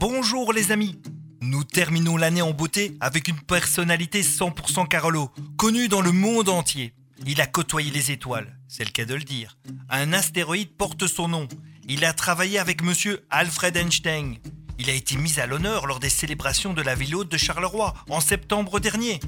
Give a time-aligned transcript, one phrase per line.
[0.00, 0.96] Bonjour les amis
[1.40, 6.94] Nous terminons l'année en beauté avec une personnalité 100% Carolo, connue dans le monde entier.
[7.26, 9.58] Il a côtoyé les étoiles, c'est le cas de le dire.
[9.90, 11.48] Un astéroïde porte son nom.
[11.88, 14.36] Il a travaillé avec monsieur Alfred Einstein.
[14.78, 17.92] Il a été mis à l'honneur lors des célébrations de la ville haute de Charleroi
[18.08, 19.18] en septembre dernier.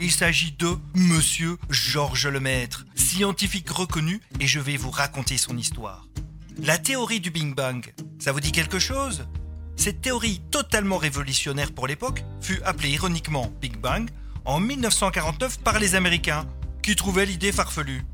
[0.00, 6.08] Il s'agit de Monsieur Georges Lemaître, scientifique reconnu, et je vais vous raconter son histoire.
[6.60, 9.24] La théorie du Big Bang, ça vous dit quelque chose?
[9.80, 14.10] Cette théorie totalement révolutionnaire pour l'époque fut appelée ironiquement Big Bang
[14.44, 16.46] en 1949 par les Américains,
[16.82, 18.04] qui trouvaient l'idée farfelue.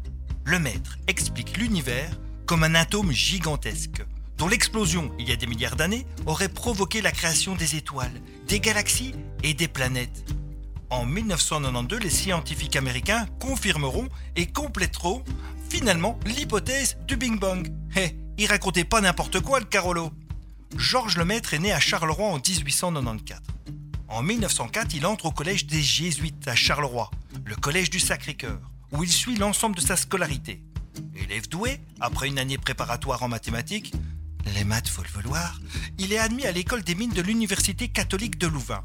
[0.44, 2.08] Lemaître explique l'univers
[2.46, 4.04] comme un atome gigantesque,
[4.38, 8.60] dont l'explosion, il y a des milliards d'années, aurait provoqué la création des étoiles, des
[8.60, 10.24] galaxies et des planètes.
[10.90, 15.24] En 1992, les scientifiques américains confirmeront et compléteront
[15.68, 17.66] finalement l'hypothèse du Big Bang.
[17.96, 20.12] Hé, il racontait pas n'importe quoi le Carolo.
[20.74, 23.40] Georges Lemaître est né à Charleroi en 1894.
[24.08, 27.10] En 1904, il entre au collège des Jésuites à Charleroi,
[27.44, 28.60] le collège du Sacré-Cœur,
[28.92, 30.62] où il suit l'ensemble de sa scolarité.
[31.14, 33.94] Élève doué, après une année préparatoire en mathématiques,
[34.54, 35.60] les maths faut le vouloir,
[35.98, 38.84] il est admis à l'école des mines de l'Université catholique de Louvain.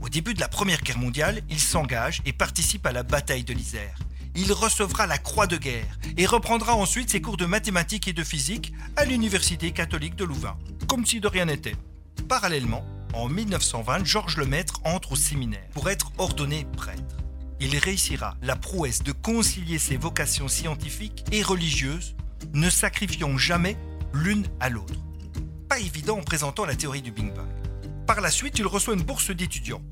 [0.00, 3.52] Au début de la Première Guerre mondiale, il s'engage et participe à la bataille de
[3.52, 3.98] l'Isère.
[4.34, 8.24] Il recevra la Croix de guerre et reprendra ensuite ses cours de mathématiques et de
[8.24, 10.56] physique à l'Université catholique de Louvain,
[10.88, 11.76] comme si de rien n'était.
[12.28, 17.16] Parallèlement, en 1920, Georges Lemaître entre au séminaire pour être ordonné prêtre.
[17.60, 22.16] Il réussira la prouesse de concilier ses vocations scientifiques et religieuses,
[22.54, 23.76] ne sacrifiant jamais
[24.14, 24.94] l'une à l'autre.
[25.68, 27.46] Pas évident en présentant la théorie du Big Bang.
[28.06, 29.82] Par la suite, il reçoit une bourse d'étudiant.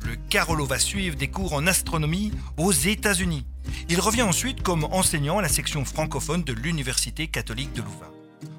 [0.00, 3.44] Le Carolo va suivre des cours en astronomie aux États-Unis.
[3.88, 8.15] Il revient ensuite comme enseignant à la section francophone de l'Université catholique de Louvain.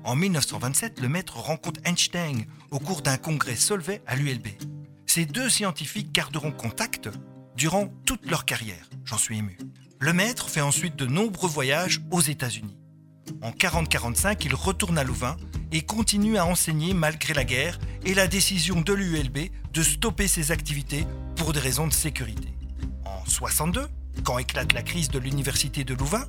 [0.08, 4.48] En 1927, le maître rencontre Einstein au cours d'un congrès Solvay à l'ULB.
[5.06, 7.10] Ces deux scientifiques garderont contact
[7.58, 8.90] durant toute leur carrière.
[9.04, 9.58] J'en suis ému.
[10.00, 12.78] Le maître fait ensuite de nombreux voyages aux États-Unis.
[13.42, 15.36] En 40-45, il retourne à Louvain
[15.74, 20.54] et continue à enseigner malgré la guerre et la décision de l'ULB de stopper ses
[20.54, 22.54] activités pour des raisons de sécurité.
[23.04, 23.90] En 62,
[24.24, 26.24] quand éclate la crise de l'université de Louvain,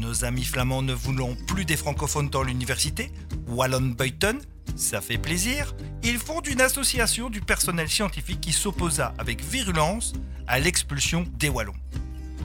[0.00, 3.12] nos amis flamands ne voulant plus des francophones dans l'université,
[3.46, 4.38] Wallon Buyton,
[4.74, 10.14] ça fait plaisir, ils fondent une association du personnel scientifique qui s'opposa avec virulence
[10.46, 11.76] à l'expulsion des Wallons.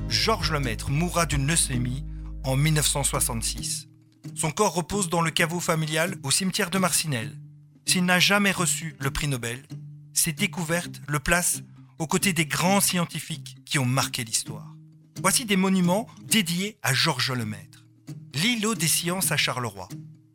[0.10, 2.04] Georges Lemaître mourra d'une leucémie
[2.44, 3.88] en 1966.
[4.36, 7.38] Son corps repose dans le caveau familial au cimetière de Marcinelle.
[7.86, 9.64] S'il n'a jamais reçu le prix Nobel,
[10.14, 11.62] ses découvertes le placent
[12.00, 14.75] aux côtés des grands scientifiques qui ont marqué l'histoire.
[15.22, 17.86] Voici des monuments dédiés à Georges Lemaître.
[18.34, 19.88] L'îlot des sciences à Charleroi.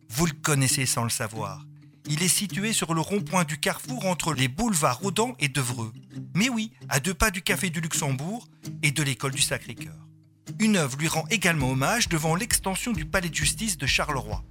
[0.08, 1.66] Vous le connaissez sans le savoir.
[2.08, 5.92] Il est situé sur le rond-point du carrefour entre les boulevards Audan et Devreux.
[6.34, 8.48] Mais oui, à deux pas du Café du Luxembourg
[8.82, 9.94] et de l'école du Sacré-Cœur.
[10.58, 14.42] Une œuvre lui rend également hommage devant l'extension du palais de justice de Charleroi.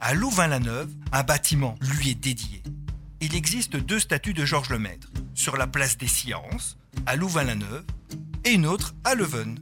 [0.00, 2.62] À Louvain-la-Neuve, un bâtiment lui est dédié.
[3.20, 7.84] Il existe deux statues de Georges Lemaître, sur la place des Sciences, à Louvain-la-Neuve,
[8.44, 9.58] et une autre à Leuven.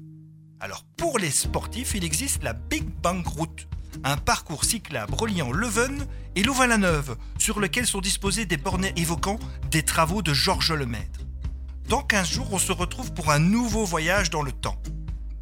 [0.60, 3.68] Alors pour les sportifs, il existe la Big Bang Route,
[4.04, 9.38] un parcours cyclable reliant Leuven et Louvain-la-Neuve, sur lequel sont disposés des bornets évoquant
[9.70, 11.20] des travaux de Georges Lemaître.
[11.88, 14.80] Dans 15 jours, on se retrouve pour un nouveau voyage dans le temps,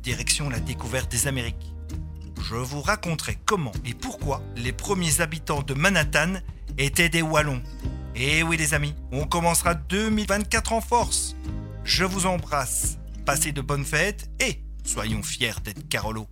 [0.03, 1.75] direction la découverte des Amériques.
[2.41, 6.35] Je vous raconterai comment et pourquoi les premiers habitants de Manhattan
[6.79, 7.63] étaient des Wallons.
[8.15, 11.37] Et oui les amis, on commencera 2024 en force.
[11.85, 16.27] Je vous embrasse, passez de bonnes fêtes et soyons fiers d'être Carolo.